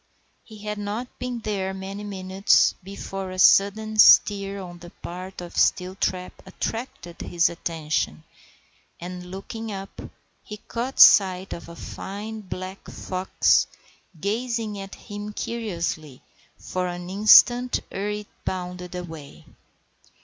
[0.43, 5.53] He had not been there many minutes before a sudden stir on the part of
[5.55, 8.23] Steeltrap attracted his attention,
[8.99, 10.01] and, looking up,
[10.41, 13.67] he caught sight of a fine black fox
[14.19, 16.23] gazing at him curiously
[16.57, 19.45] for an instant ere it bounded away.